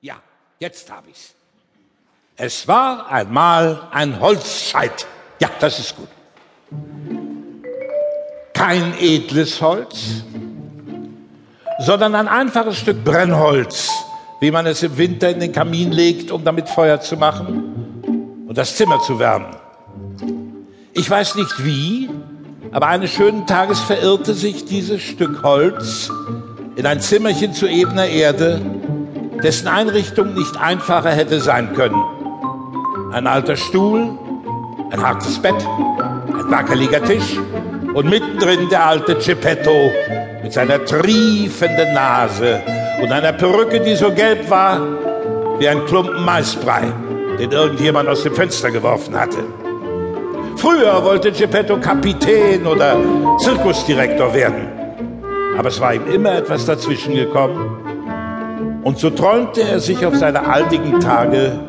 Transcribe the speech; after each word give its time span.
Ja, 0.00 0.16
jetzt 0.58 0.90
habe 0.90 1.08
ich's. 1.10 1.34
Es 2.36 2.66
war 2.66 3.10
einmal 3.10 3.88
ein 3.90 4.20
Holzscheit. 4.20 5.06
Ja, 5.40 5.50
das 5.60 5.78
ist 5.78 5.96
gut. 5.96 6.08
Kein 8.54 8.94
edles 8.98 9.60
Holz, 9.60 10.24
sondern 11.80 12.14
ein 12.14 12.28
einfaches 12.28 12.78
Stück 12.78 13.02
Brennholz, 13.04 13.90
wie 14.40 14.50
man 14.50 14.66
es 14.66 14.82
im 14.82 14.96
Winter 14.96 15.30
in 15.30 15.40
den 15.40 15.52
Kamin 15.52 15.90
legt, 15.90 16.30
um 16.30 16.44
damit 16.44 16.68
Feuer 16.68 17.00
zu 17.00 17.16
machen 17.16 18.44
und 18.46 18.56
das 18.56 18.76
Zimmer 18.76 19.00
zu 19.00 19.18
wärmen. 19.18 19.56
Ich 20.94 21.08
weiß 21.08 21.34
nicht 21.34 21.64
wie, 21.64 22.08
aber 22.70 22.86
eines 22.86 23.10
schönen 23.10 23.46
Tages 23.46 23.80
verirrte 23.80 24.34
sich 24.34 24.64
dieses 24.64 25.02
Stück 25.02 25.42
Holz 25.42 26.10
in 26.76 26.86
ein 26.86 27.00
Zimmerchen 27.00 27.52
zu 27.52 27.66
ebener 27.66 28.06
Erde, 28.06 28.60
dessen 29.42 29.68
Einrichtung 29.68 30.34
nicht 30.34 30.56
einfacher 30.60 31.10
hätte 31.10 31.40
sein 31.40 31.74
können. 31.74 32.02
Ein 33.12 33.26
alter 33.26 33.56
Stuhl, 33.56 34.10
ein 34.90 35.02
hartes 35.02 35.40
Bett, 35.40 35.54
ein 35.56 36.50
wackeliger 36.50 37.02
Tisch 37.02 37.38
und 37.94 38.08
mittendrin 38.08 38.68
der 38.70 38.86
alte 38.86 39.16
Geppetto 39.16 39.90
mit 40.42 40.52
seiner 40.52 40.84
triefenden 40.84 41.92
Nase 41.94 42.60
und 43.02 43.12
einer 43.12 43.32
Perücke, 43.32 43.80
die 43.80 43.94
so 43.94 44.10
gelb 44.10 44.48
war 44.48 44.80
wie 45.58 45.68
ein 45.68 45.84
Klumpen 45.86 46.24
Maisbrei, 46.24 46.92
den 47.38 47.52
irgendjemand 47.52 48.08
aus 48.08 48.22
dem 48.22 48.34
Fenster 48.34 48.70
geworfen 48.70 49.18
hatte. 49.18 49.44
Früher 50.56 51.02
wollte 51.04 51.32
Geppetto 51.32 51.78
Kapitän 51.78 52.66
oder 52.66 52.96
Zirkusdirektor 53.38 54.32
werden. 54.32 54.68
Aber 55.58 55.68
es 55.68 55.80
war 55.80 55.94
ihm 55.94 56.06
immer 56.06 56.34
etwas 56.34 56.64
dazwischen 56.66 57.14
gekommen. 57.14 57.91
Und 58.82 58.98
so 58.98 59.10
träumte 59.10 59.62
er 59.62 59.78
sich 59.78 60.04
auf 60.04 60.16
seine 60.16 60.44
altigen 60.44 60.98
Tage 60.98 61.60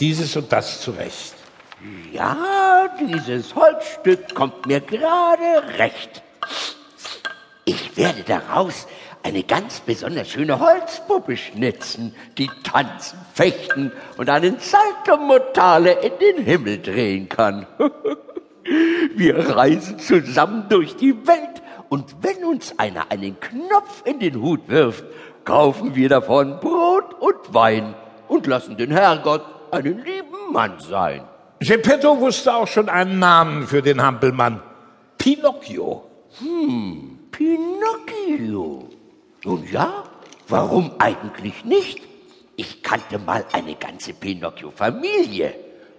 dieses 0.00 0.36
und 0.36 0.50
das 0.50 0.80
zurecht. 0.80 1.34
Ja, 2.12 2.88
dieses 3.00 3.54
Holzstück 3.54 4.34
kommt 4.34 4.66
mir 4.66 4.80
gerade 4.80 5.78
recht. 5.78 6.22
Ich 7.64 7.96
werde 7.96 8.22
daraus 8.24 8.88
eine 9.22 9.44
ganz 9.44 9.80
besonders 9.80 10.28
schöne 10.28 10.58
Holzpuppe 10.58 11.36
schnitzen, 11.36 12.14
die 12.36 12.50
tanzen, 12.64 13.18
fechten 13.34 13.92
und 14.16 14.28
einen 14.28 14.56
Saltomortale 14.58 15.92
in 15.92 16.12
den 16.18 16.44
Himmel 16.44 16.78
drehen 16.82 17.28
kann. 17.28 17.66
Wir 19.14 19.38
reisen 19.56 20.00
zusammen 20.00 20.66
durch 20.68 20.96
die 20.96 21.26
Welt 21.26 21.62
und 21.88 22.16
wenn 22.22 22.44
uns 22.44 22.76
einer 22.78 23.10
einen 23.10 23.38
Knopf 23.38 24.02
in 24.04 24.18
den 24.18 24.40
Hut 24.40 24.68
wirft, 24.68 25.04
kaufen 25.46 25.94
wir 25.94 26.10
davon 26.10 26.60
Brot 26.60 27.14
und 27.20 27.54
Wein 27.54 27.94
und 28.28 28.46
lassen 28.46 28.76
den 28.76 28.90
Herrgott 28.90 29.42
einen 29.70 30.04
lieben 30.04 30.52
Mann 30.52 30.78
sein. 30.80 31.22
Geppetto 31.60 32.20
wusste 32.20 32.54
auch 32.54 32.66
schon 32.66 32.90
einen 32.90 33.18
Namen 33.18 33.66
für 33.66 33.80
den 33.80 34.02
Hampelmann. 34.02 34.60
Pinocchio. 35.16 36.04
Hm, 36.38 37.18
Pinocchio. 37.30 38.88
Nun 39.44 39.64
ja, 39.72 40.04
warum 40.48 40.90
eigentlich 40.98 41.64
nicht? 41.64 42.02
Ich 42.56 42.82
kannte 42.82 43.18
mal 43.18 43.44
eine 43.52 43.76
ganze 43.76 44.12
Pinocchio-Familie. 44.12 45.54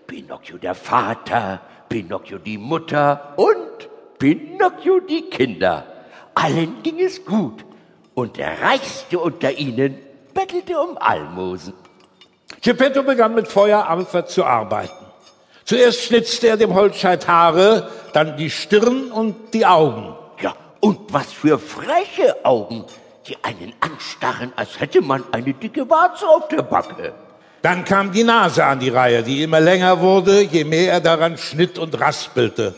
Pinocchio 0.06 0.58
der 0.58 0.76
Vater, 0.76 1.62
Pinocchio 1.90 2.38
die 2.38 2.58
Mutter 2.58 3.34
und 3.38 3.90
Pinocchio 4.20 5.00
die 5.00 5.24
Kinder. 5.24 5.86
Allen 6.36 6.84
ging 6.84 7.00
es 7.00 7.26
gut 7.26 7.67
und 8.18 8.38
der 8.38 8.60
Reichste 8.64 9.20
unter 9.20 9.52
ihnen 9.52 9.96
bettelte 10.34 10.80
um 10.80 10.98
Almosen. 10.98 11.74
Geppetto 12.64 13.04
begann 13.04 13.36
mit 13.36 13.48
Feuerampfer 13.48 14.26
zu 14.26 14.44
arbeiten. 14.44 15.06
Zuerst 15.66 16.02
schnitzte 16.02 16.48
er 16.48 16.58
dem 16.58 16.74
Holzscheit 16.74 17.28
Haare, 17.28 17.92
dann 18.14 18.36
die 18.36 18.50
Stirn 18.50 19.12
und 19.12 19.54
die 19.54 19.68
Augen. 19.68 20.16
Ja, 20.42 20.56
und 20.80 21.14
was 21.14 21.32
für 21.32 21.60
freche 21.60 22.44
Augen, 22.44 22.86
die 23.28 23.38
einen 23.44 23.74
anstarren, 23.82 24.52
als 24.56 24.80
hätte 24.80 25.02
man 25.02 25.24
eine 25.32 25.54
dicke 25.54 25.88
Warze 25.88 26.28
auf 26.28 26.48
der 26.48 26.64
Backe. 26.64 27.14
Dann 27.62 27.86
kam 27.86 28.12
die 28.12 28.24
Nase 28.24 28.66
an 28.66 28.80
die 28.80 28.90
Reihe, 28.90 29.22
die 29.22 29.44
immer 29.44 29.60
länger 29.60 30.02
wurde, 30.02 30.42
je 30.42 30.64
mehr 30.64 30.94
er 30.94 31.02
daran 31.02 31.38
schnitt 31.38 31.78
und 31.78 32.00
raspelte. 32.00 32.74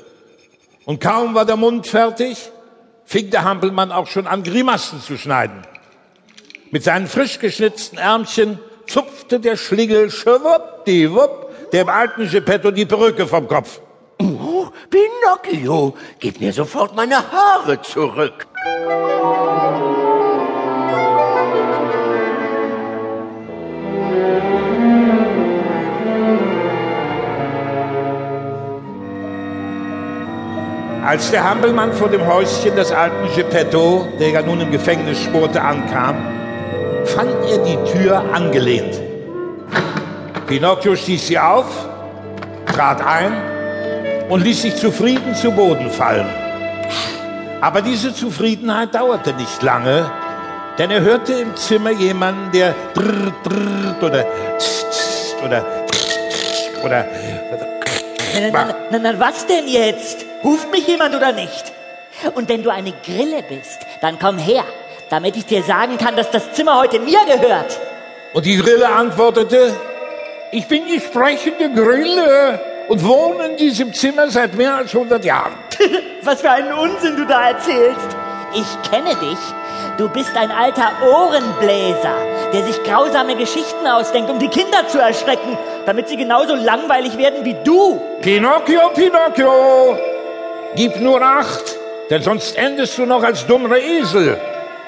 Und 0.84 1.00
kaum 1.00 1.34
war 1.34 1.46
der 1.46 1.56
Mund 1.56 1.88
fertig, 1.88 2.52
fing 3.09 3.31
der 3.31 3.44
Hampelmann 3.44 3.92
auch 3.92 4.06
schon 4.06 4.28
an, 4.28 4.44
Grimassen 4.44 5.02
zu 5.02 5.18
schneiden. 5.18 5.64
Mit 6.70 6.84
seinen 6.84 7.08
frisch 7.08 7.40
geschnitzten 7.40 7.97
Ärmchen 7.97 8.59
zupfte 8.86 9.40
der 9.40 9.58
Schlingel 9.58 10.12
schwuppdiwupp 10.12 11.72
dem 11.72 11.90
alten 11.90 12.30
Geppetto 12.30 12.69
die 12.69 12.86
Perücke 12.86 13.25
vom 13.25 13.48
Kopf. 13.48 13.81
Oh, 14.22 14.68
Pinocchio, 14.92 15.98
gib 16.19 16.40
mir 16.40 16.53
sofort 16.53 16.96
meine 16.96 17.18
Haare 17.31 17.81
zurück. 17.81 18.46
Als 31.09 31.31
der 31.31 31.44
Hampelmann 31.44 31.92
vor 31.92 32.08
dem 32.08 32.24
Häuschen 32.28 32.75
des 32.75 32.92
alten 32.92 33.36
Geppetto, 33.36 34.08
der 34.20 34.30
ja 34.30 34.44
nun 34.44 34.62
im 34.62 34.70
Gefängnis 34.70 35.20
spurte, 35.20 35.59
ankam, 35.59 36.16
fand 37.03 37.31
er 37.50 37.58
die 37.66 37.78
Tür 37.92 38.24
angelehnt. 38.31 39.02
Pinocchio 40.46 40.96
stieß 40.96 41.25
sie 41.25 41.40
auf, 41.40 41.66
trat 42.72 43.03
ein 43.03 43.34
und 44.30 44.44
ließ 44.44 44.62
sich 44.62 44.75
zufrieden 44.75 45.34
zu 45.34 45.50
Boden 45.50 45.90
fallen. 45.90 46.28
Aber 47.59 47.81
diese 47.81 48.14
Zufriedenheit 48.14 48.94
dauerte 48.94 49.34
nicht 49.34 49.64
lange, 49.64 50.12
denn 50.78 50.92
er 50.92 51.02
hörte 51.02 51.34
im 51.34 51.56
Zimmer 51.56 51.90
jemanden, 51.90 52.52
der 52.52 52.75
drrrt, 52.94 53.34
drrrt 53.46 54.03
oder 54.03 54.25
tst 54.59 55.38
oder 55.44 55.66
tst, 55.90 56.86
oder 56.86 57.03
Na, 58.36 58.52
na, 58.52 58.75
na, 58.92 59.00
na, 59.00 59.19
was 59.19 59.48
denn 59.48 59.68
jetzt? 59.68 60.28
Ruft 60.44 60.72
mich 60.72 60.88
jemand 60.88 61.16
oder 61.16 61.31
nicht? 61.31 61.73
Und 62.35 62.50
wenn 62.50 62.63
du 62.63 62.69
eine 62.69 62.94
Grille 63.05 63.44
bist, 63.44 63.79
dann 64.01 64.19
komm 64.19 64.38
her, 64.38 64.63
damit 65.09 65.35
ich 65.35 65.45
dir 65.45 65.63
sagen 65.63 65.97
kann, 65.97 66.16
dass 66.16 66.31
das 66.31 66.53
Zimmer 66.53 66.79
heute 66.79 67.00
mir 67.00 67.19
gehört. 67.25 67.79
Und 68.33 68.45
die 68.45 68.57
Grille 68.57 68.88
antwortete, 68.88 69.73
ich 70.51 70.67
bin 70.67 70.85
die 70.85 71.00
sprechende 71.00 71.69
Grille 71.72 72.59
und 72.88 73.05
wohne 73.05 73.47
in 73.47 73.57
diesem 73.57 73.94
Zimmer 73.94 74.29
seit 74.29 74.55
mehr 74.55 74.75
als 74.75 74.94
100 74.94 75.23
Jahren. 75.23 75.53
Was 76.23 76.41
für 76.41 76.51
einen 76.51 76.73
Unsinn 76.73 77.16
du 77.16 77.25
da 77.25 77.50
erzählst. 77.50 78.16
Ich 78.53 78.89
kenne 78.89 79.16
dich. 79.16 79.38
Du 79.97 80.09
bist 80.09 80.35
ein 80.35 80.50
alter 80.50 80.91
Ohrenbläser, 81.03 82.16
der 82.53 82.63
sich 82.63 82.81
grausame 82.83 83.35
Geschichten 83.35 83.85
ausdenkt, 83.85 84.29
um 84.31 84.39
die 84.39 84.47
Kinder 84.47 84.88
zu 84.88 84.97
erschrecken, 84.97 85.57
damit 85.85 86.07
sie 86.07 86.17
genauso 86.17 86.56
langweilig 86.56 87.17
werden 87.17 87.44
wie 87.44 87.56
du. 87.63 88.01
Pinocchio, 88.21 88.89
Pinocchio, 88.95 89.97
gib 90.75 91.00
nur 91.00 91.22
acht, 91.22 91.78
denn 92.09 92.22
sonst 92.22 92.57
endest 92.57 92.97
du 92.97 93.06
noch 93.06 93.24
als 93.24 93.46
dummer 93.46 93.78
Esel, 93.78 94.40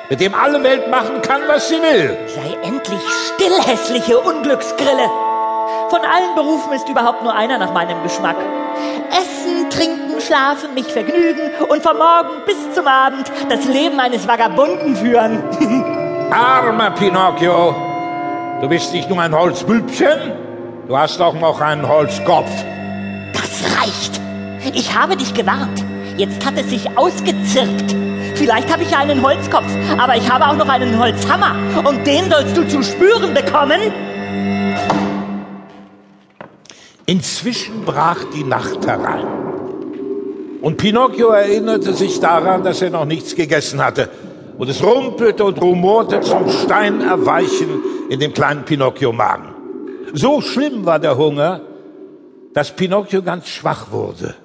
mit 0.10 0.20
dem 0.20 0.34
alle 0.34 0.64
Welt 0.64 0.90
machen 0.90 1.22
kann, 1.22 1.42
was 1.48 1.70
sie 1.70 1.82
will. 1.82 2.18
Sei 2.28 2.68
endlich 2.68 3.02
still, 3.28 3.62
hässliche 3.62 4.20
Unglücksgrille. 4.20 5.10
Von 5.90 6.00
allen 6.02 6.36
Berufen 6.36 6.74
ist 6.74 6.88
überhaupt 6.88 7.24
nur 7.24 7.36
einer 7.36 7.58
nach 7.58 7.74
meinem 7.74 8.02
Geschmack. 8.04 8.38
Essen, 9.10 9.70
trinken, 9.70 10.22
schlafen, 10.22 10.74
mich 10.74 10.88
vergnügen 10.88 11.52
und 11.68 11.84
vom 11.84 11.98
Morgen 11.98 12.46
bis 12.46 12.74
zum 12.74 12.88
Abend 12.88 13.30
das 13.50 13.66
Leben 13.66 14.00
eines 14.00 14.28
Vagabunden 14.28 14.96
führen. 14.96 15.44
Armer 16.32 16.92
Pinocchio, 16.92 17.76
du 18.62 18.70
bist 18.70 18.94
nicht 18.94 19.10
nur 19.10 19.22
ein 19.22 19.38
Holzbübchen, 19.38 20.32
du 20.88 20.98
hast 20.98 21.22
auch 21.22 21.34
noch 21.34 21.60
einen 21.60 21.88
Holzkopf. 21.88 22.52
Das 23.34 23.78
reicht. 23.78 24.22
Ich 24.74 24.96
habe 24.96 25.18
dich 25.18 25.34
gewarnt. 25.34 25.84
Jetzt 26.18 26.46
hat 26.46 26.54
es 26.56 26.70
sich 26.70 26.98
ausgezirkt. 26.98 27.96
Vielleicht 28.36 28.72
habe 28.72 28.84
ich 28.84 28.92
ja 28.92 29.00
einen 29.00 29.22
Holzkopf, 29.24 29.68
aber 29.98 30.16
ich 30.16 30.32
habe 30.32 30.46
auch 30.46 30.56
noch 30.56 30.70
einen 30.70 31.00
Holzhammer. 31.00 31.56
Und 31.84 32.06
den 32.06 32.30
sollst 32.30 32.56
du 32.56 32.68
zu 32.68 32.84
spüren 32.84 33.34
bekommen. 33.34 33.80
Inzwischen 37.08 37.84
brach 37.86 38.24
die 38.36 38.44
Nacht 38.44 38.86
herein. 38.86 39.26
Und 40.62 40.78
Pinocchio 40.78 41.30
erinnerte 41.30 41.94
sich 41.94 42.20
daran, 42.20 42.64
dass 42.64 42.82
er 42.84 42.92
noch 42.92 43.06
nichts 43.06 43.36
gegessen 43.36 43.84
hatte. 43.84 44.10
Und 44.60 44.70
es 44.70 44.84
rumpelte 44.84 45.44
und 45.44 45.60
rumorte 45.60 46.22
zum 46.22 46.50
Steinerweichen 46.50 47.84
in 48.10 48.20
dem 48.20 48.32
kleinen 48.32 48.64
Pinocchio-Magen. 48.64 49.50
So 50.14 50.40
schlimm 50.42 50.86
war 50.86 51.00
der 51.00 51.18
Hunger, 51.18 51.62
dass 52.54 52.76
Pinocchio 52.76 53.24
ganz 53.24 53.48
schwach 53.48 53.92
wurde 53.92 54.36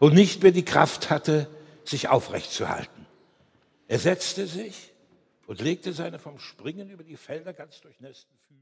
und 0.00 0.14
nicht 0.14 0.42
mehr 0.42 0.52
die 0.52 0.64
Kraft 0.64 1.10
hatte, 1.10 1.48
sich 1.84 2.08
aufrecht 2.08 2.50
zu 2.50 2.68
halten. 2.68 3.06
Er 3.88 3.98
setzte 3.98 4.46
sich 4.46 4.92
und 5.46 5.60
legte 5.60 5.92
seine 5.92 6.18
vom 6.18 6.38
Springen 6.38 6.90
über 6.90 7.04
die 7.04 7.16
Felder 7.16 7.52
ganz 7.52 7.80
durchnässten 7.80 8.36
Füße 8.48 8.54